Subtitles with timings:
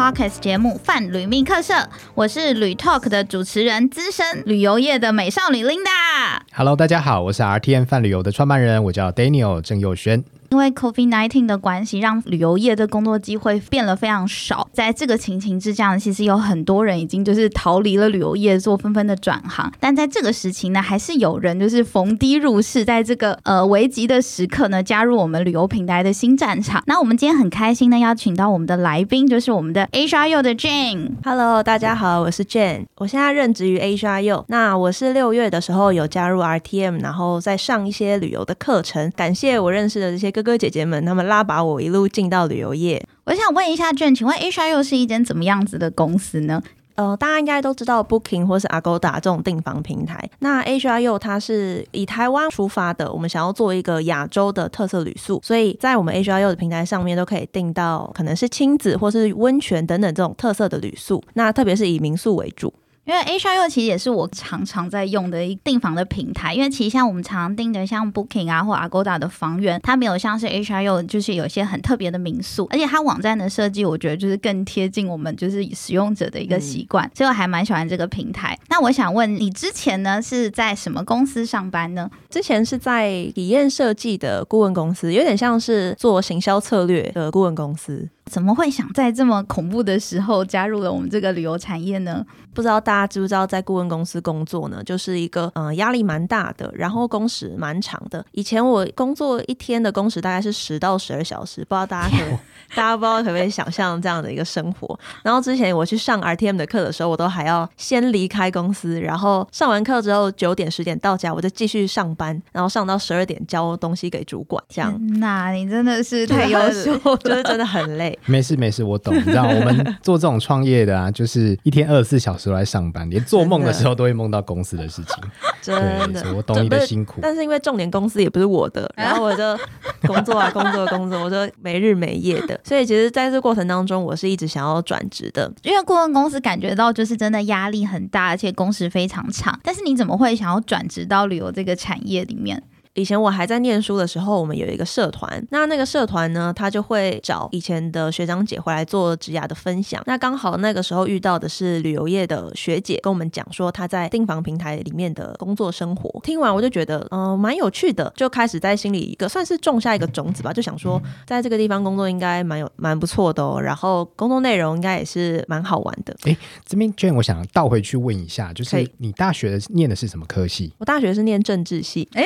[0.00, 1.74] podcast 节目《泛旅密客社》，
[2.14, 6.40] 我是旅 Talk 的主持人，资深旅游业的美少女 Linda。
[6.54, 10.24] Hello，大家好，我是 RTN 泛旅游的创办人，我叫 Daniel 郑佑轩。
[10.50, 14.68] 因为 COVID-19 的关系，让旅游业的工作机会变得非常少。
[14.72, 19.72] 在这个情形之下，其实有很多人已经就是逃离了旅游业，做纷纷的转行。
[19.78, 26.82] 但在这个时期呢，还是有人就是逢低入市，在这个呃危急的时刻呢，加入我们旅游平台的新战场。
[26.86, 31.10] 那我们今天很开心呢，邀请到我们的来宾，就是我们的 Asia U 的 Jane。
[31.22, 34.44] Hello，大家好，我是 Jane，我现在任职于 Asia U。
[34.48, 39.12] 那我是六月的时候有加入 RTM，然后再上一些旅游的课程。
[39.12, 41.20] 感谢我认识的这些哥哥姐姐们，他们。
[41.30, 43.06] 拉把我一路进到旅游业。
[43.26, 46.60] 我想问一下卷，请问 Asia 又是一间怎么样子的公司呢？
[46.96, 50.28] 呃，大家应该都知道 Booking 或是 Agoda 这种订房平台。
[50.40, 61.22] 那 Asia U 它是以台湾出发的，我们想要做一个亚洲的特色旅宿，所以在我们 Asia U 的平台上面都可以订到可能是亲子或是温泉等等这种特色的旅宿。
[61.34, 62.74] 那特别是以民宿为主。
[63.10, 78.56] 因为 H R U 其实也是我常常在用的一订房的平台，因为其实像我们常常订的像 Booking 啊或 Agoda 的房源，它没有像是 H R U，就是有一些很特别的民宿，而且它网站的设计我觉得就是更贴近我们就是使用者的一个习惯，所以我还蛮喜欢这个平台。
[78.68, 82.08] 那我想问你之前呢是在什么公司上班呢？
[82.28, 88.08] 之前是在体验设计的顾问公司，有点像是做行销策略的顾问公司。
[88.30, 92.24] 怎么会想在这么恐怖的时候加入了我们这个旅游产业呢？
[92.54, 98.24] 不知道大家知不知道，在顾问公司工作呢，就是一个嗯压力蛮大的，然后工时蛮长的。
[98.32, 102.24] 以前我工作一天的工时大概是十到十二小时，不知道大家可
[102.76, 104.98] 大家不知道可不可以想象这样的一个生活。
[105.24, 114.62] 然后之前我去上 RTM 的课的时候，我都还要先离开公司，然后上完课之后九点十点到家，我就继续上班，然后上到十二点交东西给主管。
[114.68, 118.18] 这样，那你真的是太优秀， 就是真的很累。
[118.26, 119.14] 没事没事，我懂。
[119.16, 125.14] 你知道我们做这种创业的啊， 就是一天二十四小时都在上班，连做梦的时候都会梦到公司的事情。
[125.60, 125.74] 真
[126.12, 127.20] 的，我懂你的辛苦。
[127.22, 129.58] 但是因为重点公司也不是我的，然后我就
[130.06, 132.58] 工作啊工作工作，我就没日没夜的。
[132.64, 135.52] 所以其实在这过程当中，我是一直想要转职的。
[135.62, 139.58] 因为顾问公司感觉到就是真的压力很大，而且工时非常长。
[139.62, 142.62] 但是你怎么会想要转职到旅游这个产业里面？
[142.94, 145.46] 以前我还在念书的时候，我们有一个社团。
[145.50, 150.02] 那那个社团呢，他就会找以前的学长姐回来做职涯的分享。
[150.06, 156.20] 那刚好那个时候遇到的是旅游业的学姐，跟我们讲说她在订房平台里面的工作生活。
[156.24, 163.60] 听完我就觉得，嗯，蛮有趣的，就开始在心里一个算是种下一个种子吧，就想说在这个地方工作应该蛮有蛮不错的哦。
[163.62, 166.16] 然后工作内容应该也是蛮好玩的。
[166.22, 166.36] 哎，
[166.66, 170.72] 这边娟，我想倒回去问一下，就是你大学的念的是什么科系？
[170.78, 172.08] 我大学是念政治系。
[172.14, 172.24] 哎。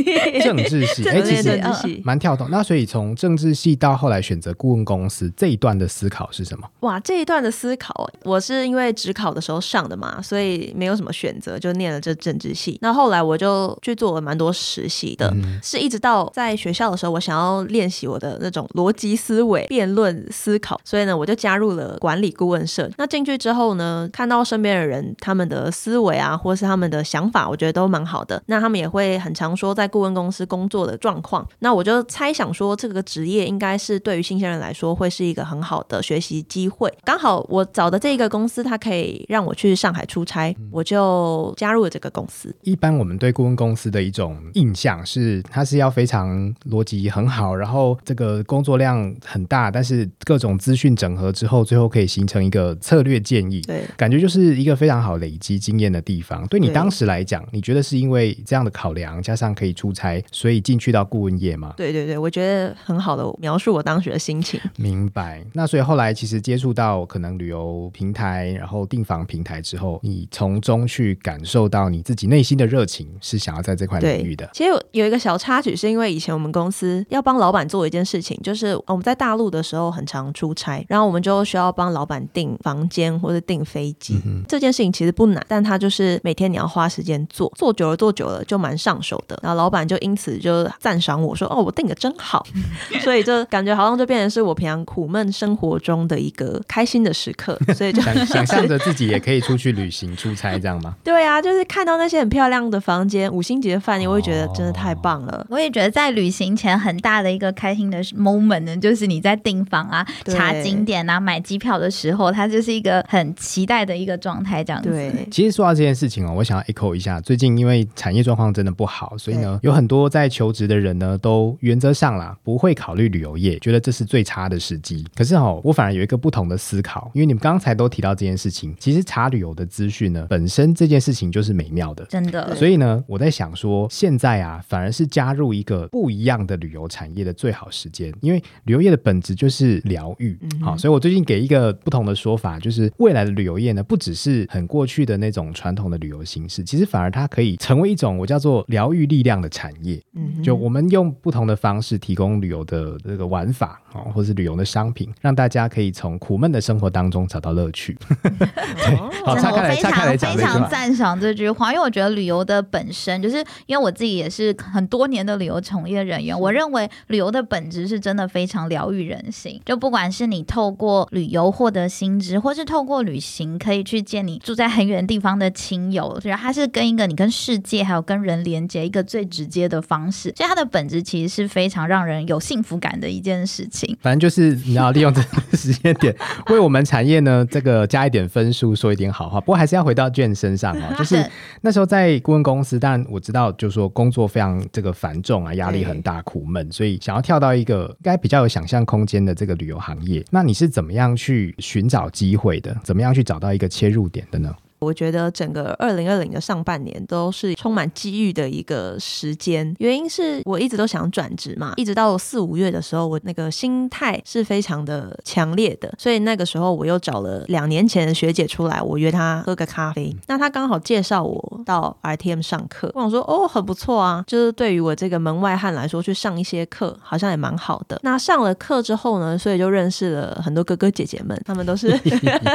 [0.42, 1.60] 政治系，哎，其实
[2.04, 2.48] 蛮跳动。
[2.50, 6.68] 那所以从政治系到后来选择顾问公司这一段的思考是什么？
[6.80, 12.78] 哇，这一段的思考，我是因为职考的时候上的嘛，所以没有什么选择，就念了这政治系。
[12.80, 15.32] 那后来我就去做了蛮多实习的，
[15.62, 22.90] 是一直到在学校的时候，我想要练习我的那种逻辑思维、辩论思考，所以呢，我就加入了管理顾问社。
[22.96, 28.42] 那进去之后呢，看到身边的人他们的思维啊，或是他们的想法，我觉得都蛮好的。
[28.46, 36.88] 那他们也会很常说在顾问公公司工作的状况，那我就猜想说，这个职业应该是对于新鲜人来说会是一个很好的学习机会。
[37.04, 42.54] 刚好我找的这个公司，它可以让我去上海出差，我就加入了这个公司。
[42.62, 53.60] 一般我们对顾问公司的一种印象是，它是要非常逻辑很好，然后这个工作量很大，但是各种资讯整合之后，最后可以形成一个策略建议。
[53.62, 56.46] 对，感觉就是一个非常好累积经验的地方。
[56.46, 60.22] 对你当时来讲，你觉得是因为这样的考量，加上可以出差？
[60.30, 61.74] 所以进去到顾问业嘛？
[61.76, 64.60] 对对对，我觉得很好的描述我当时的心情。
[64.76, 65.44] 明白。
[65.52, 74.48] 那所以后来其实接触到可能旅游平台，然后订房平台之后，你从中去感受到你自己内心的热情是想要在这块领域的。
[74.52, 84.20] 其实有一个小插曲，是因为以前我们公司要帮老板做一件事情，就是我们在大陆的时候很常出差，然后我们就需要帮老板订房间或者订飞机。
[84.48, 89.38] 这件事情其实不难，但他就是每天你要花时间做，做久了做久了就蛮上手的。
[89.42, 92.44] 然后老板就因此就赞赏我说：“哦，我定的真好。”
[93.00, 97.56] 所以就感觉好像就变成是我平常苦闷生活中的一个开心的时刻。
[97.74, 100.96] 所以就 想象着自己也可以出去旅行、出差，这样吗？
[101.04, 105.46] 对啊，就是看到那些很漂亮的房间、五星级的饭店，我会觉得真的太棒了。
[105.48, 114.64] 我也觉得在旅行前很大的一个开心的 moment 呢，就是你在订房啊、查景点啊、买机票的时候，它就是一个很期待的一个状态。
[114.64, 114.88] 这样子。
[114.90, 119.51] 对，其实说到这件事情哦，我想要 echo 一下，最近因为产业状况真的不好，所以呢。
[119.52, 125.04] 呢，有很多在求职的人呢，都原则上啦不会考虑旅游业，觉得这是最差的时机。
[125.14, 132.04] 可是哦，我反而有一个不同的思考，因为你们刚才都提到这件事情，其实查旅游的资讯呢，本身这件事情就是美妙的。
[132.06, 140.38] 真的，所以呢，我在想说，现在啊，反而是加入一个不一样的旅游产业的最好时间，因为旅游业的本质就是疗愈。
[140.60, 150.00] 好，所以我最近给一个不同的说法，就是未来的旅游业呢，不只是很过去的那种传统的旅游形式，其实反而它可以成为一种我叫做疗愈力量的产业。
[150.14, 157.96] 嗯，就我们用不同的方式提供旅游的这个玩法啊，或是旅游的商品，让大家可以从苦闷的生活当中找到乐趣。
[159.24, 160.68] 好，我岔开来，非岔开来常非常。
[160.68, 169.60] 赞赏这句话，因为我觉得旅游的本身，就是因为我自己也是很多年的旅游从业人员，我认为旅游的本质是真的非常疗愈人心。
[169.64, 183.81] 就不管是你透过旅游获得薪资，或是透过旅行可以去见你住在很远地方的亲友，所以它是跟一个你跟世界还有跟人连接一个最直接的方式，所以它的本质其实是非常让人有幸福感的一件事情。
[184.00, 186.14] 反正就是你要利用这个时间点，
[186.48, 189.40] 为我们产业呢这个加一点分数，说一点好话。
[189.40, 191.30] 不过还是要回到卷身上哦， 就是是
[191.60, 200.24] 那时候在顾问公司，当然我知道，就是说工作非常这个繁重啊，压力很大，苦闷，所以想要跳到一个应该比较有想象空间的这个旅游行业。
[200.30, 202.76] 那你是怎么样去寻找机会的？
[202.82, 204.54] 怎么样去找到一个切入点的呢？
[204.82, 228.00] 我觉得整个二零二零的上半年都是充满机遇的一个时间，原因是我一直都想转职嘛，一直到四五月的时候，我那个心态是非常的强烈的，所以那个时候我又找了两年前的学姐出来，我约她喝个咖啡，那她刚好介绍我到 RTM 上课，我想说哦很不错啊，就是对于我这个门外汉来说，去上一些课好像也蛮好的。
[228.02, 231.98] 那上了课之后呢，所以就认识了很多哥哥姐姐们，他们都是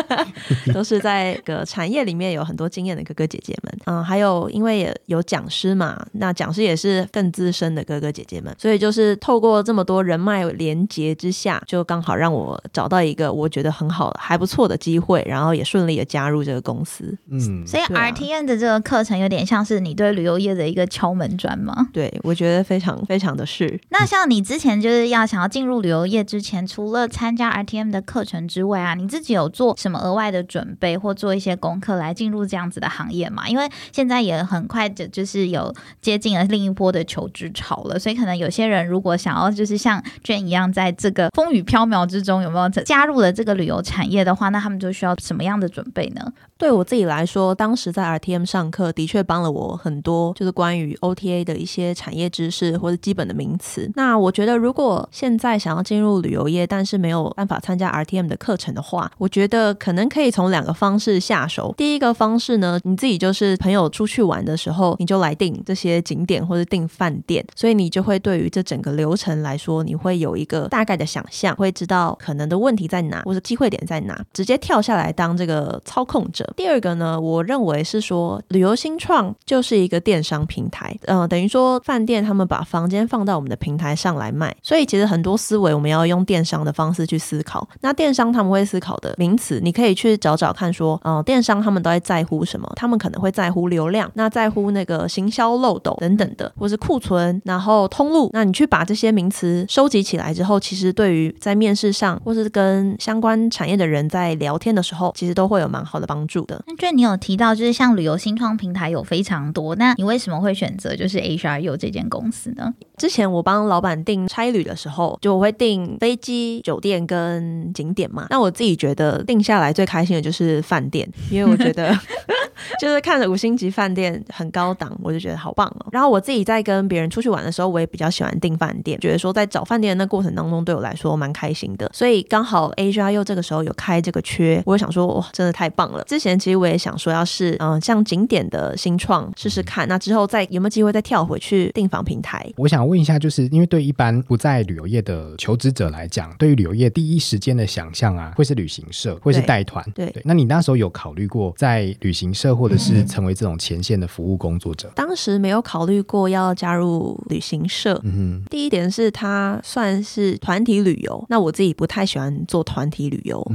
[0.74, 17.16] 都是在个产业里面有很多经验的哥哥姐姐们，嗯，还有因为也有讲师嘛，那讲师也是更资深的哥哥姐姐们，所以就是透过这么多人脉连接之下，就刚好让我找到一个我觉得很好、还不错的机会，然后也顺利的加入这个公司。
[17.30, 18.12] 嗯，所以对啊。
[18.12, 21.88] RTN 的这个课程有点像是你对旅游业的一个敲门砖吗？
[21.94, 33.48] 对我觉得非常非常的是，那像你之前就是要想要进入旅游业之前，除了参加 RTM 的课程之外啊，你自己有做什么额外的准备或做一些功课来来进入这样子的行业嘛？
[33.48, 46.32] 因为现在也很快的，就是有接近了另一波的求职潮了，所以可能有些人如果想要就是像娟一样，在这个风雨飘渺之中有没有加入了这个旅游产业的话，那他们就需要什么样的准备呢？
[46.58, 53.92] 对我自己来说，当时在 RTM 上课的确帮了我很多，就是关于 OTA 的一些产业知识或者基本的名词。
[53.96, 61.74] 那我觉得，如果现在想要进入旅游业，但是没有办法参加 RTM 的课程的话，我觉得可能可以从两个方式下手。
[61.78, 76.54] 第一一个方式呢，你自己就是朋友出去玩的时候，你就来订这些景点或者订饭店，所以你就会对于这整个流程来说，你会有一个大概的想象，会知道可能的问题在哪，或者机会点在哪，直接跳下来当这个操控者。
[76.56, 87.68] 第二个呢，我认为是说，旅游新创就是一个电商平台，呃，等于说饭店他们把房间放到我们的平台上来卖，所以其实很多思维我们要用电商的方式去思考。
[87.82, 92.70] 那电商他们会思考的名词，你可以去找找看说，呃，电商他们都在在乎什么？
[92.76, 98.30] 他们可能会在乎流量，那在乎那个行销漏斗等等的，或是库存，然后通路。
[98.34, 106.62] 那你去把这些名词收集起来之后，其实对于在面试上或是跟相关产业的人在聊天的时候，其实都会有蛮好的帮助的。
[106.68, 112.74] 那娟，你有提到就是像旅游新创平台有非常多，那你为什么会选择就是 HRU 这间公司呢？
[112.98, 118.28] 之前我帮老板订差旅的时候，就我会订飞机、酒店跟景点嘛。
[118.30, 121.98] 那我自己觉得定下来最开心的就是饭店，因为我觉得
[122.80, 125.88] 就是看着五星级饭店很高档，我就觉得好棒哦。
[125.92, 131.90] 然后我自己在跟别人出去玩的时候，我也比较喜欢订饭店，觉得说在找饭店的那过程当中，对我来说蛮开心的。
[131.94, 136.04] 所以刚好 Asia 又这个时候有开这个缺，我就想说哇，真的太棒了。
[136.04, 142.46] 之前其实我也想说，要是嗯、呃像景点的新创试试看，那之后再有没有机会再跳回去订房平台？
[142.58, 149.86] 我想问一下，就是因为对一般不在旅游业的求职者来讲，对于旅游业第一时间的想象啊，会是旅行社，会是带团。
[149.96, 154.90] 对那你那时候有考虑过在旅行社，或者是成为这种前线的服务工作者？
[154.96, 158.00] 当时没有考虑过要加入旅行社。
[158.04, 163.46] 嗯第一点是它算是团体旅游，那我自己不太喜欢做团体旅游，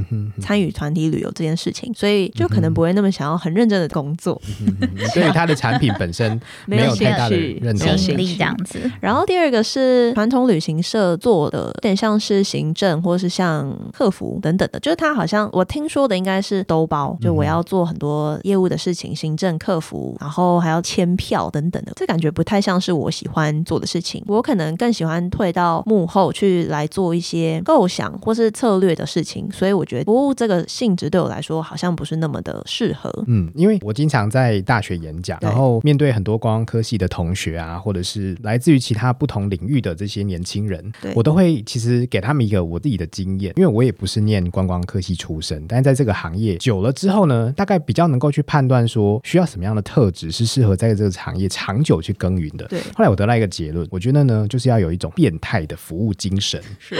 [0.41, 4.39] 参与团体旅游这件事情，所以就可能不会那么想要很认真的工作。
[4.59, 8.91] 哼，你对于它的产品本身 没有太大的认同没有兴趣吸引力这样子。
[8.99, 24.23] 然后第二个是传统旅行社做的，有点像是行政或是像客服等等的，就是他好像我听说的应该是兜包，就我要做很多业务的事情，行政、客服，然后还要签票等等的，这感觉不太像是我喜欢做的事情。
[24.27, 33.13] 我可能更喜欢退到幕后去来做一些构想或是策略的事情，所以我觉得服务这个性质对我来说好像不是那么的适合。
[33.27, 52.65] 嗯，因为我经常在大学演讲，然后面对很多观光科系的同学啊，或者是来自于其他不同领域的这些年轻人对，我都会其实给他们一个我自己的经验，因为我也不是念观光科系出身，但是在这个行业久了之后呢，大概比较能够去判断说需要什么样的特质是适合在这个行业长久去耕耘的。
[52.67, 56.61] 对后来我得到一个结论，我觉得呢，就是要有一种变态的服务精神。
[56.79, 56.95] 是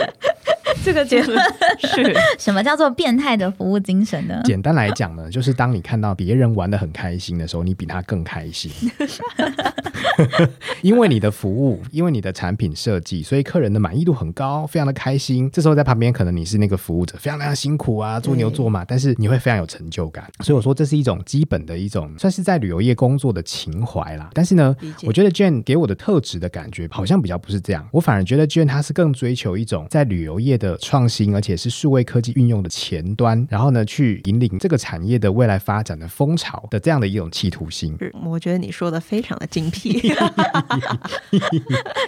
[0.83, 1.37] 这个结论
[1.79, 4.41] 是什么叫做变态的服务精神呢？
[4.43, 8.71] 简单来讲呢，就是当你看到别人玩的很开心的时候，你比他更开心，
[10.81, 15.49] 因为你的服务，因为你的产品设计，所以客人的满意度很高，非常的开心。
[15.51, 20.29] 这时候在旁边，可能你是那个服务者，非常非常辛苦啊，做牛做马，但是你会非常有成就感。
[20.43, 24.29] 所以我说这是一种基本的一种，算是在旅游业工作的情怀啦。
[24.33, 27.87] 但是呢我觉得 Jane 给我的特质的感觉，好像比较不是这样。
[27.91, 37.93] 我反而觉得 Jane 他是更追求一种在旅游业的创新，而且是数位科技运用的前端，然后呢，去引领这个产业的未来发展的风潮的这样的一种企图心。
[38.23, 39.99] 我觉得你说的非常的精辟。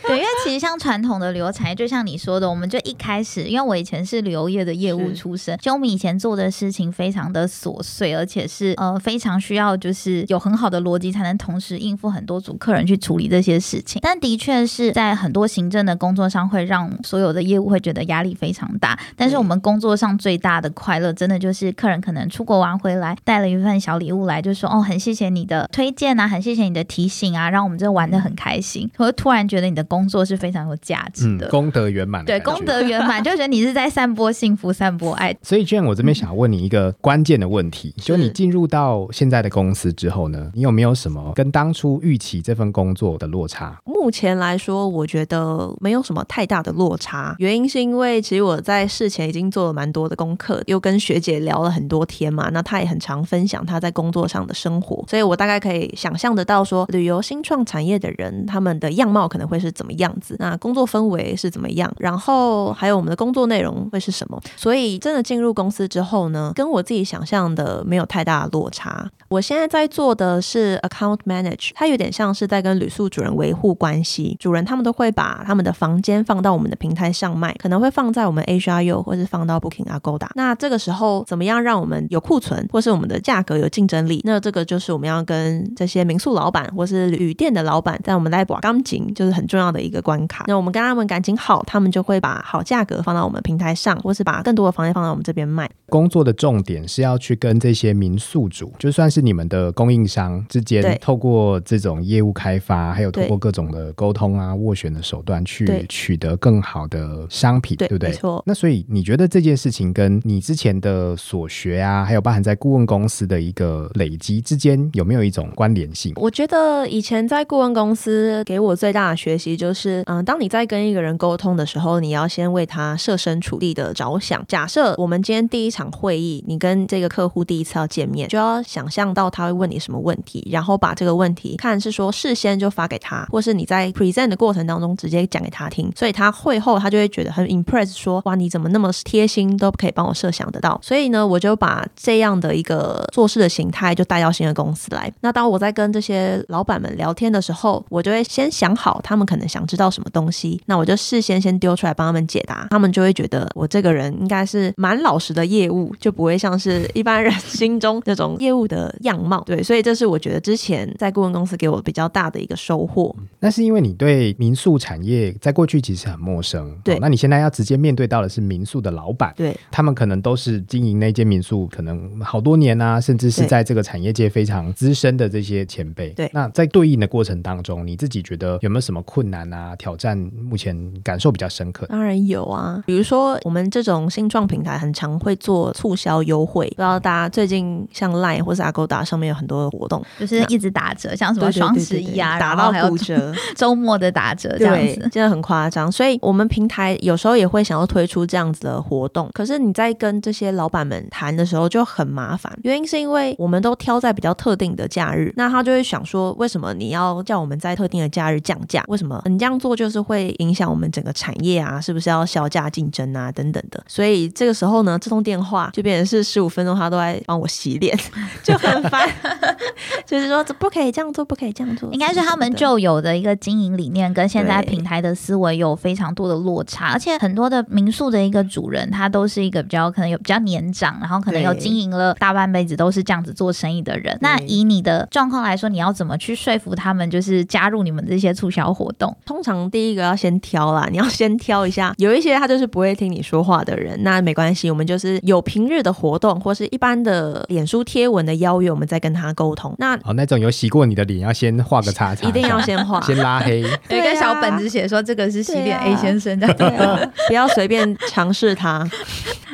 [0.07, 14.00] 对，因为其实像传统的旅游产业，就像你说的，我们就一开始，因为我以前是旅游业的业务出身，就我们以前做的事情非常的琐碎，而且是呃非常需要就是有很好的逻辑，才能同时应付很多组客人去处理这些事情。
[14.01, 18.97] 但的确是在很多行政的工作上，会让所有的业务会觉得压力非常大。
[19.15, 28.89] 但是我们工作上最大的快乐，真的就是客人可能出国玩回来，带了一份小礼物来，就说哦，很谢谢你的推荐啊，很谢谢你的提醒啊，让我们这玩的很开心。
[28.97, 35.35] 我就突然觉得你的工作是非常有价值嗯的，，功德圆满对，功德圆满，就觉得你是在散播幸福、散播爱。
[35.41, 43.77] 所以，Jane，我这边想问你一个关键的问题，就你进入到现在的公司之后呢，你有没有什么跟当初预期这份工作的落差？
[43.85, 47.35] 目前来说，我觉得没有什么太大的落差。
[47.39, 52.50] 原因是因为其实我在事前已经做了蛮多的功课，又跟学姐聊了很多天嘛。
[52.51, 64.42] 那她也很常分享她在工作上的生活，所以我大概可以想象得到说，旅游新创产业的人他们的样貌可能会是怎么样子，那工作氛围是怎么样，然后还有我们的工作内容会是什么。
[64.56, 69.10] 所以真的进入公司之后呢，跟我自己想象的没有太大的落差。
[69.27, 74.36] 我现在在做的是 account manage，它有点像是在跟旅宿主人维护关系。
[74.39, 80.27] 主人他们都会把他们的房间放到我们的平台上卖，可能会放在我们 HRU 或是放到 Booking Agoda。
[80.36, 84.22] 那这个时候怎么样让我们有库存，或是我们的价格有竞争力？
[84.24, 90.46] 那这个就是我们要跟这些民宿老板或是旅店的老板，在我们来把钢琴就是很重要的一个关卡。
[90.48, 95.70] 那我们跟他们感情好，他们就会把好价格放到我们平台上，或是把更多的房间放到我们这边卖。
[95.89, 108.12] 工作的重点是要去跟这些民宿主，就算是你们的供应商之间，透过这种业务开发，还有透过各种的沟通啊、斡旋的手段，去取得更好的商品，对不对？
[108.15, 116.13] 没错那所以你觉得这件事情跟你之前的所学啊，还有包含在顾问公司的一个累积之间，有没有一种关联性？
[116.15, 124.43] 我觉得以前在顾问公司给我最大的学习就是，嗯，当你在跟一个人沟通的时候，你要先为他设身处地的着想。
[124.48, 140.79] 假设我们今天第一场会议，你跟这个客户第一次要见面，就要想象到他会问你什么问题，然后把这个问题看是说事先就发给他，或是你在 present 的过程当中直接讲给他听，所以他会后他就会觉得很 impress，说哇你怎么那么贴心，都可以帮我设想得到。
[140.83, 145.12] 所以呢，我就把这样的一个做事的形态就带到新的公司来。
[145.21, 159.41] 那当我在跟这些老板们聊天的时候，我就会先想好他们可能想知道什么东西，那我就事先先丢出来帮他们解答，他们就会觉得我这个人应该是蛮老实的业务，就不会像是一般人 心中那种业务的样貌。
[159.45, 163.15] 对，所以这是我觉得之前在顾问公司给我比较大的一个收获。
[163.39, 176.09] 那是因为你对民宿产业在过去其实很陌生，对哦那你现在要直接面对到的是民宿的老板，对，他们可能都是经营那间民宿，可能好多年啊，甚至是在这个产业界非常资深的这些前辈。
[176.09, 180.15] 对那在对应的过程当中，你自己觉得有没有什么困难啊、挑战？
[180.15, 181.85] 目前感受比较深刻。
[181.87, 195.09] 当然有啊，比如说我们这种新创平台很常会做促销优惠，不知道大家最近像 Line 或是 Agoda 上面有很多的活动，就是一直打折，像什么双十一啊，打到骨折， 周末的打折这样，子。
[195.11, 195.91] 真的很夸张。
[195.91, 199.30] 所以我们平台有时候也会想要要推出这样子的活动。
[199.34, 208.84] 可是你在跟这些老板们谈的时候就很麻烦，原因是因为我们都挑在比较特定的假日，那他就会想说，为什么你要叫我们在特定的假日降价？
[208.88, 211.80] 为什么你这样做就是会影响我们整个产业啊？
[211.80, 213.32] 是不是要销价竞争啊？
[213.32, 213.82] 等等的。
[213.88, 217.98] 所以这个时候呢，这通电话就变成是十五分钟，他都在帮我洗脸，
[218.44, 219.10] 就很烦。
[220.06, 221.89] 就是说，这不可以这样做，不可以这样做。
[221.94, 222.65] 应该是他们就。
[222.65, 234.17] 旧有的一个经营理念跟现在平台的思维有非常多的落差，而且很多的民宿的一个主人，他都是一个比较可能有比较年长，然后可能有经营了大半辈子都是这样子做生意的人。
[234.22, 239.15] 那以你的状况来说，你要怎么去说服他们，就是加入你们这些促销活动？
[239.25, 249.74] 通常第一个要先挑啦，你要先挑一下，有一些他就是不会听你说话的人，那没关系，我们就是有平日的活动或是一般的脸书贴文的邀约，我们再跟他沟通。
[249.77, 253.62] 那哦，那种有洗过你的脸，要先画个叉叉，一定要先画，先拉黑。
[253.62, 256.55] 有一对啊个小本子写说这个是洗脸 A 先生这样。
[256.55, 258.88] 对啊， 不要随便尝试它。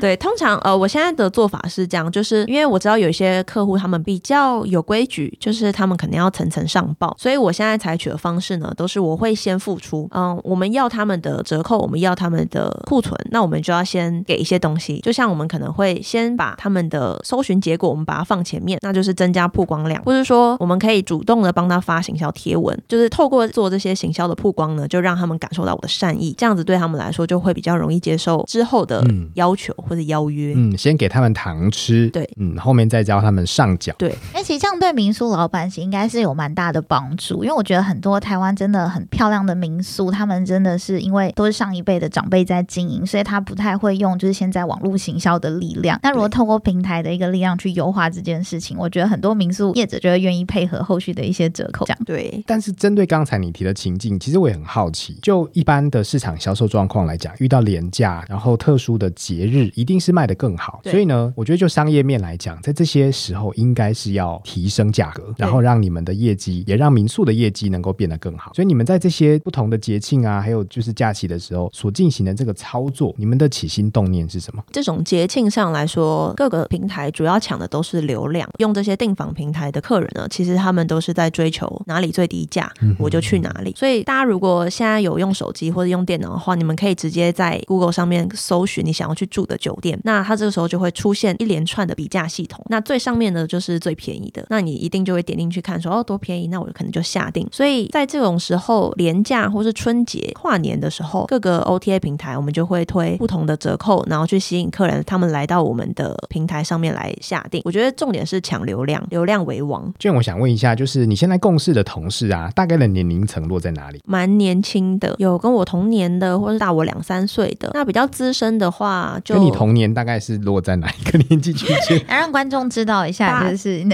[0.01, 29.29] 对，通常呃，我现在的做法是这样，就是因为我知道有一些客户他们比较有规矩，就是他们肯定要层层上报，所以我现在采取的方式呢，都是我会先付出，嗯，我们要他们的折扣，我们要他们的库存，那我们就要先给一些东西，就像我们可能会先把他们的搜寻结果，我们把它放前面，那就是增加曝光量，或是说我们可以主动的帮他发行销贴文，就是透过做这些行销的曝光呢，就让他们感受到我的善意，这样子对他们来说就会比较容易接受之后的嗯。
[29.35, 30.53] 要求或者邀约。
[30.55, 33.93] 嗯，先给他们糖吃，对，嗯，后面再教他们上脚。
[33.97, 45.99] 对，哎，其实这样对民宿老板是应该是有蛮大的帮助，因为我觉得很多台湾真的很漂亮的民宿，他们真的是因为都是上一辈的长辈在经营，所以他不太会用就是现在网络行销的力量。
[46.01, 51.85] 那如果透过平台的一个力量去优化这件事情，我觉得很多民宿业者就会愿意配合后续的一些折扣。
[51.85, 60.79] 这样，对，但是针对刚才你提的情境，其实我也很好奇，就一般的市场销售状况来讲，遇到廉价，然后特殊的节日，一定是卖得更好。
[60.83, 68.53] 所以呢，我觉得就商业面来讲，在这些时候应该是要提升价格，然后让你们的业绩，也让民宿的业绩能够变得更好。
[68.53, 74.63] 所以你们在这些不同的节庆啊，还有就是假期的时候所进行的这个操作，你们的起心动念是什么？
[74.71, 78.47] 这种节庆上来说，各个平台主要抢的都是流量。
[78.59, 83.73] 用这些订房平台的客人呢，其实他们都是在追求哪里最低价，我就去哪里。
[83.75, 92.63] 所以大家如果现在有用手机或者用电脑的话，你们可以直接在 Google 上面搜寻你想要去住的酒店，那它这个时候就会出现一连串的比价系统。
[92.69, 97.47] 那最上面呢就是最便宜的，那你一定就会点进去看说哦多便宜，那我可能就下定。
[97.51, 107.61] 所以在这种时候，廉价或是春节、跨年的时候，各个 OTA 平台我们就会推不同的折扣，然后去吸引客人他们来到我们的平台上面来下定。
[107.65, 109.93] 我觉得重点是抢流量，流量为王。
[109.99, 114.01] 卷，我想问一下，就是你现在共事的同事啊，大概的年龄层落在哪里？
[114.05, 117.71] 蛮年轻的，有跟我同年的，或是大我两三岁的。
[117.73, 122.01] 那比较资深的话就，跟你同年大概是落在哪一个年纪区间？
[122.07, 123.85] 来 让观众知道一下，就是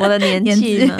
[0.00, 0.90] 我的年 年纪。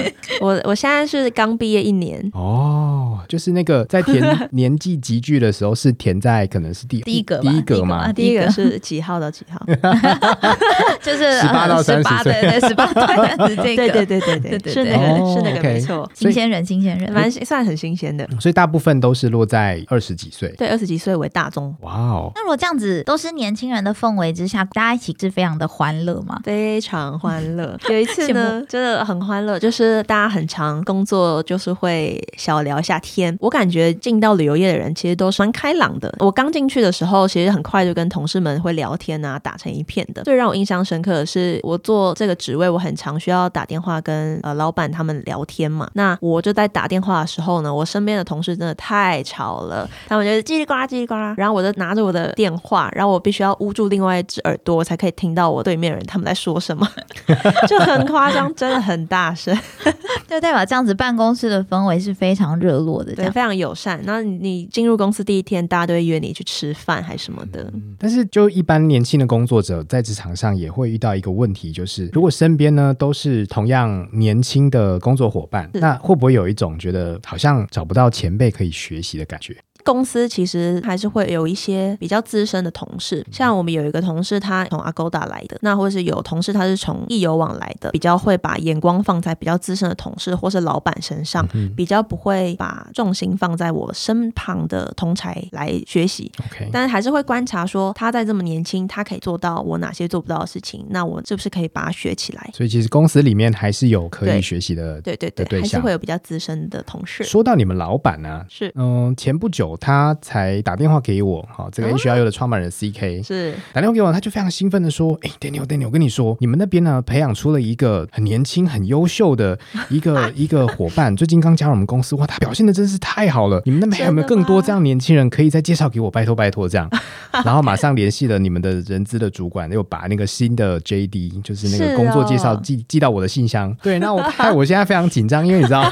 [0.40, 8.12] 我我现在是刚毕业一年，哦，就是那个在填年纪集聚的时候，是填在可能是第第一个第一个嘛？
[8.12, 9.64] 第一个是几号到几号？
[11.03, 18.29] 就是十八到十30岁八对对，十八对是这个，对对对对对，是那个哦是那个没错，新鲜人，新鲜人，蛮算很新鲜的。
[18.40, 20.48] 所以大部分都是落在二十几岁。
[20.57, 26.38] 对，二十几岁为大宗，哇哦，那如果这样子都是年轻人的氛围之下，大家一起是非常的欢乐嘛？
[26.44, 27.74] 非常欢乐。
[27.88, 33.34] 有一次呢，真的很欢乐，就是大家很常工作，就是会小聊一下天。
[33.40, 36.14] 我感觉进到旅游业的人其实都是蛮开朗的。
[36.18, 40.22] 我刚进去的时候，其实很快就跟同事们会聊天啊，打成一片的。
[40.24, 45.88] 最让我印象深刻的是，我做这个职位，我很常需要打电话跟呃老板他们聊天嘛。
[45.94, 56.85] 那我就在打电话的时候呢，我身边的同事真的太吵了，他们就是叽里呱啦叽里呱啦，然后我就拿着我的电话，然后我必须要捂住另外一只耳朵，才可以听到我对面的人他们在说什么，
[57.68, 59.57] 就很夸张，真的很大声，
[60.28, 64.00] 就代表这样子办公室的氛围是非常热络的，这对，非常友善。
[64.04, 79.57] 那你你进入公司第一天，大家都会约你去吃饭还是什么的，但是就一般年轻的工作者在职场上也会遇到一个问题，就是如果身边呢都是同样年轻的工作伙伴，那会不会有一种觉得好像找不到前辈可以学习的感觉？
[79.84, 96.32] 公司其实还是会有一些比较资深的同事，像我们有一个同事，他从 Agoda 来的，那或是有同事他是从易游网来的，比较会把眼光放在比较资深的同事或是老板身上，比较不会把重心放在我身旁的同才来学习。
[96.46, 102.50] OK，但是还是会观察说他在这么年轻，他可以做到我哪些做不到的事情，那我是不是可以把它学起来？
[102.54, 105.00] 所以其实公司里面还是有可以学习的。
[105.02, 107.22] 对对对，的对还是会有比较资深的同事。
[107.24, 119.58] 说到你们老板呢、是嗯，前不久久，他才打电话给我，好，这个 H R U 的创办人 C K 是打电话给我，他就非常兴奋的说：“哎，Daniel，Daniel，我跟你说，你们那边呢培养出了一个很年轻、很优秀的
[119.88, 123.60] 一个 一个伙伴，最近刚加入我们公司，哇，他表现的真是太好了。
[123.64, 126.10] 你们那边还有没有更多这样年轻人可以再介绍给我？
[126.10, 126.88] 拜托拜托，这样。
[127.44, 133.74] 然后马上联系了你们的人资的主管，又把那个新的 J D，就是那个工作介绍寄寄到我的信箱。
[133.82, 135.90] 对，那我害我现在非常紧张，因为你知道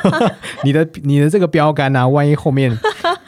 [0.65, 2.77] 你的你的这个标杆啊，万一后面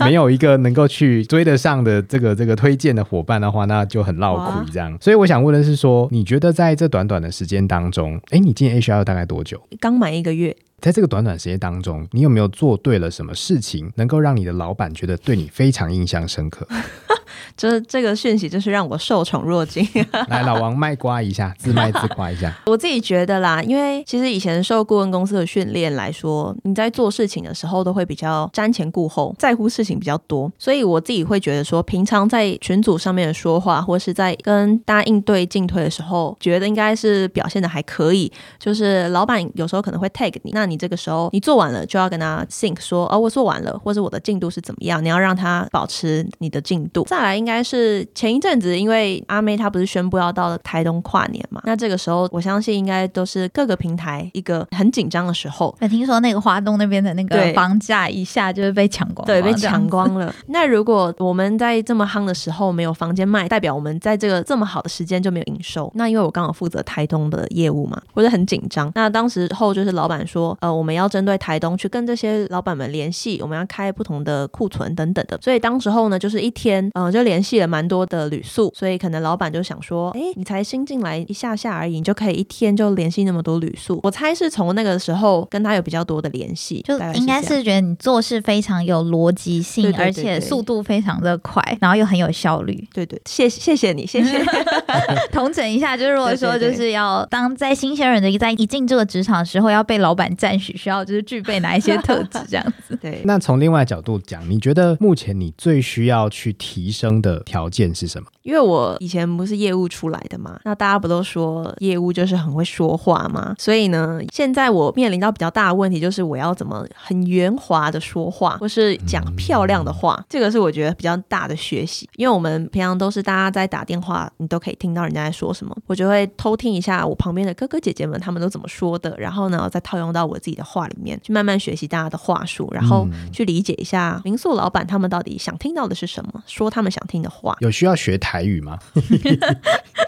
[0.05, 4.97] 没有一个能够去追得上的这个这个推荐的伙伴的话，那就很闹苦这样。
[5.01, 9.61] 所以我想问的是，说你觉得在这短短的时间当中，哎，你进 H R 大概多久？
[9.81, 10.57] 刚满一个月。
[10.81, 16.69] 在这个短短时间当中，你有没有做对了什么事情，能够让你的老板觉得对你非常印象深刻？
[17.57, 19.87] 就是这个讯息，就是让我受宠若惊。
[20.29, 22.53] 来，老王卖瓜一下，自卖自夸一下。
[22.67, 38.31] 我自己觉得啦，因为其实以前受顾问公司的训练来说，你在做事情的时候都会比较瞻前顾后，在乎事情比较多，所以我自己会觉得说，平常在群组上面的说话，或是在跟大家应对进退的时候，觉得应该是表现的还可以。
[38.59, 47.05] 就是老板有时候可能会 tag 你，那你这个时候你做完了，就要跟他 think 说，哦，我做完了，或者我的进度是怎么样，你要让他保持你的进度。
[47.05, 55.75] 再来应该是前一阵子，因为阿妹她不是宣布要到了台东跨年嘛，那这个时候我相信应该都是各个平台一个很紧张的时候。
[55.81, 60.33] 我听说那个华东那边的那个房价一下就是被抢光，对，被抢光了。
[60.49, 65.91] 那如果我们在这么夯的时候没有房间卖，代表我们在这个这么好的时间就没有营收。
[65.95, 68.91] 那因为我刚好负责台东的业务嘛，我就很紧张。
[68.95, 75.39] 那当时候就是老板说，呃，我们要针对台东去跟这些老板们联系，我们要开不同的库存等等的。
[75.41, 78.71] 所以当时候呢，就是一天，嗯，就联系了蛮多的旅宿。
[78.75, 84.01] 所以可能老板就想说，哎，你才新进来一下下而已，你就可以一天就联系那么多旅宿。
[84.03, 92.87] 我猜是从那个时候跟他有比较多的联系，就应该是觉得你做事非常有逻辑性，而且速度非常的快，然后又很有效率。
[92.93, 94.45] 对对，谢谢谢你，谢谢。
[95.31, 102.97] 同整一下，就是如果说就是要当在新鲜人的在一进这个职场的时候，要被老板赞许，需要就是具备哪一些特质这样子。
[103.03, 103.21] 对。
[103.25, 108.29] 那从另外角度讲，你觉得目前你最需要去提升的条件是什么？
[108.43, 113.55] 因为我以前不是业务出来的嘛，那大家不都说业务就是很会说话嘛？
[113.59, 122.09] 所以呢，现在我面临到比较大的问题，就是我要怎么很圆滑的说话，或是讲漂亮的话，这个是我觉得比较大的学习。
[122.17, 137.57] 因为我们平常都是大家在打电话，你都可以听到人家在说什么，我就会偷听一下我旁边的哥哥姐姐们他们都怎么说的，然后呢再套用到我自己的话里面，去慢慢学习大家的话术，然后去理解一下民宿老板他们到底想听到的是什么，说他们想听的话。
[137.61, 138.79] 有需要学台语吗？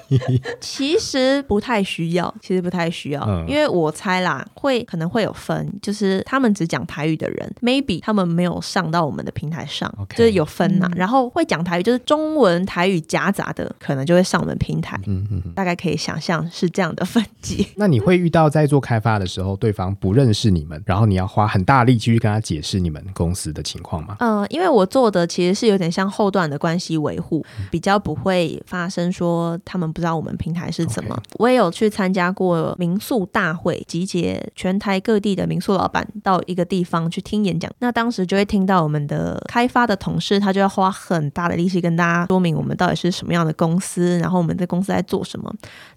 [0.60, 10.88] 其实不太需要， 其实不太需要，因为我猜啦，会可能会有分，就是他们只讲台语的人，maybe 他们没有上到我们的平台上，就是有分呐。
[10.94, 14.98] 然后会讲台语，就是中文台语夹杂的，可能就会上我们平台。
[15.06, 17.66] 嗯嗯，大概可以想象是这样的分级。
[17.76, 24.16] 那你会遇到在做开发的时候，对方不认识你们，然后你要花很大力气去跟他解释你们公司的情况吗？
[24.20, 31.18] 嗯，因为我做的其实是有点像后段的关系维护，比较不会发生说他们不知道我们平台是怎么。
[31.38, 37.72] 我也有去参加过民宿大会，集结全台各地的民宿老板到一个地方去听演讲。
[37.78, 45.50] 那当时就会听到我们的开发的同事，他就要花很大的力气跟大家说明我们到底是什么样的公司，然后我们的公司在做什么。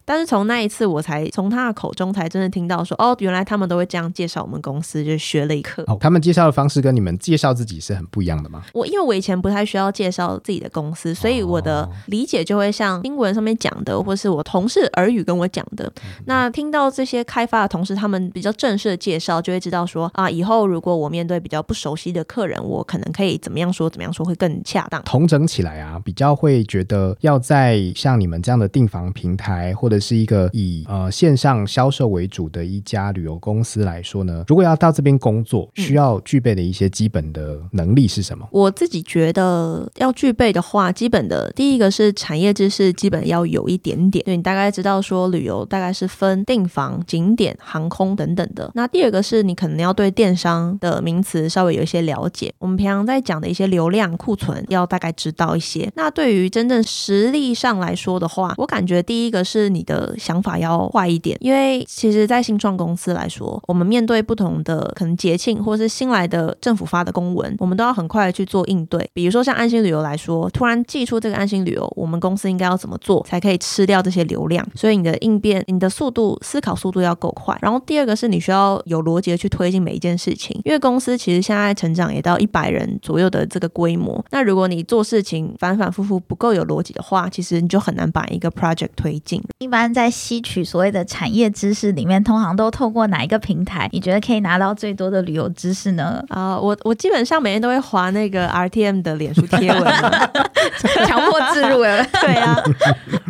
[0.06, 5.84] 但是从那一次，我才从他的口中才真的听到说，哦，原来他们都会这样介绍我们公司，就学了一课。
[5.88, 8.64] 哦，他们介绍的方式跟你们介绍自己是很不一样的吗？
[8.74, 15.92] 我因为我以前不太需要介绍自己的公司，所以我的理解就会像英文上面讲的，或是我同事耳语跟我讲的。
[16.26, 25.02] 那听到这些开发的同事他们比较正式的介绍，就会知道说啊，以后如果我面对比较不熟悉的客人，我可能可以怎么样说，怎么样说会更恰当。
[25.04, 30.00] 同整起来啊，比较会觉得要在像你们这样的订房平台或者。
[30.00, 38.48] 是一个以呃线上销售为主的一家旅游公司来说呢，如果要到这边工作，需要具备的一些基本的能力是什么？
[38.50, 48.72] 我自己觉得要具备的话，基本的第一个是产业知识，基本要有一点点，对你大概知道说旅游大概是分订房、景点、航空等等的。
[48.76, 55.92] 那第二个是你可能要对电商的名词稍微有一些了解，我们平常在讲的一些流量库存要大概知道一些。
[55.96, 59.84] 那对于真正实力上来说的话，我感觉第一个是你。
[59.90, 69.10] 的想法要坏一点，因为其实，在新创公司来说，我们面对不同的可能节庆或是新来的政府发的公文，我们都要很快去做应对。
[69.12, 77.56] 比如说像安心旅游来说，突然寄出这个安心旅游，我们公司应该要怎么做才可以吃掉这些流量，所以你的应变、你的速度、思考速度要够快。
[77.62, 84.26] 然后第二个是你需要有逻辑的去推进每一件事情，因为公司其实现在成长也到一百人左右的这个规模。
[84.32, 89.40] 那如果你做事情反反复复不够有逻辑的话，其实你就很难把一个 project 推进。
[89.60, 93.88] 一般在吸取所谓的产业知识里面，通常都透过哪一个平台？
[93.92, 96.24] 你觉得可以拿到最多的旅游知识呢？
[96.30, 99.84] 啊，我我基本上每天都会划那个 RTM 的脸书贴文，
[101.06, 102.04] 强迫自入了。
[102.22, 102.56] 对啊，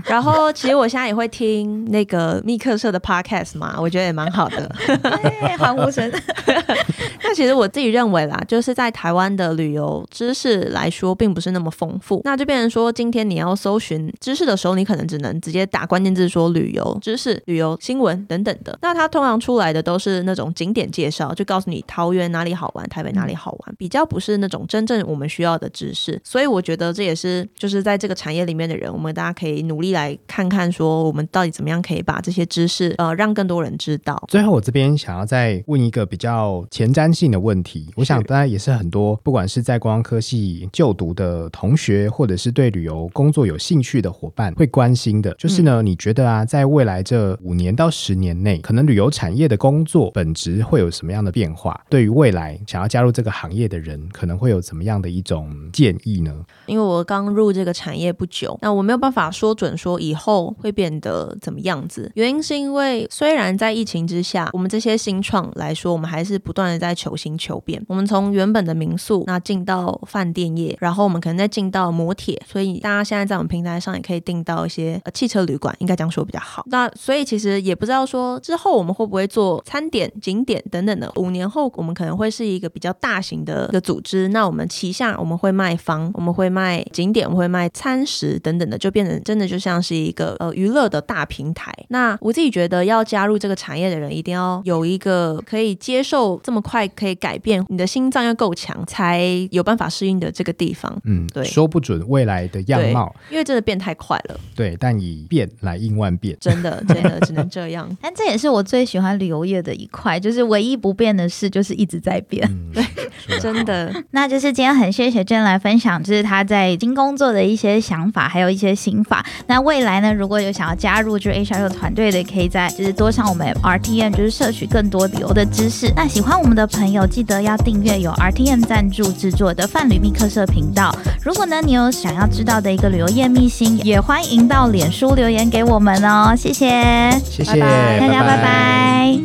[0.05, 4.69] 然后其实我现在也会听那个密克社的 podcast 嘛，我觉得也蛮好的。
[5.57, 6.09] 欢呼声。
[7.29, 12.19] 那其实我自己认为啦，就是在台湾的旅游知识来说，并不是那么丰富。
[12.23, 18.75] 那就变成说，今天你要搜寻知识的时候，你可能只能直接打关键字说旅游知识、旅游新闻等等的。
[18.81, 26.19] 那它通常出来的都是那种景点介绍，就告诉你桃园哪里好玩，台北哪里好玩，比较不是那种真正我们需要的知识。
[26.23, 34.19] 所以我觉得这也是就是在这个产业里面的人，我们大家可以努力来看看，说我们到底怎么样可以把这些知识呃让更多人知道。
[34.27, 51.77] 最后，我这边想要再问一个比较前瞻性的问题，我想当然也是很多不管是在观光科系就读的同学，或者是对旅游工作有兴趣的伙伴会关心的，就是呢，你觉得啊，在未来这五年到十年内，可能旅游产业的工作本质会有什么样的变化？
[51.89, 56.34] 对于未来想要加入这个行业的人，可能会有怎么样的一种建议呢？
[56.67, 62.10] 因为我刚入这个产业不久，那我没有办法说准说以后会变得怎么样子。
[62.15, 67.84] 原因是因为虽然在疫情之下，我们这些新创来说，我们还是不断的在求新求变。
[67.88, 76.63] 我们从原本的民宿，那进到饭店业，然后我们可能再进到摩铁，所以大家现在在我们平台上也可以订到一些呃汽车旅馆，应该这样说比较好。
[76.67, 81.12] 那所以其实也不知道说之后我们会不会做餐点、景点等等的。
[81.15, 91.74] 五年后我们可能会是一个比较大型的一个组织，那我们旗下我们会卖房，我们会卖景点，我们会卖餐食等等的，就变成真的就像是一个呃娱乐的大平台。
[91.89, 100.93] 那我自己觉得要加入这个产业的人，一定要有一个可以接受这么快可以改变，你的心脏要够强，才有办法适应的这个地方。
[101.05, 107.89] 嗯，对说不准未来的样貌，因为真的变太快了，对，但以变来应万变，真的 真的只能这样。
[108.01, 112.45] 但这也是我最喜欢旅游业的一块，就是唯一不变的事就是一直在变。
[112.49, 112.71] 嗯，
[113.27, 119.25] 对真的，那就是今天很谢谢娟来分享，就是他在新工作的一些想法，还有一些心法。
[119.47, 125.91] 那未来呢，如果有想要加入就是 HR 六团队的，可以在就是多上我们 RTM，就是摄取更多旅游的知识。
[125.95, 130.93] 那喜欢我们的朋友，记得要订阅有 RTM 赞助制作的泛旅密客社频道。
[131.23, 136.36] 如果呢，你有想要知道的一个旅游业秘辛，也欢迎到脸书留言给我们哦。
[136.36, 139.19] 谢谢，谢谢，拜拜大家拜拜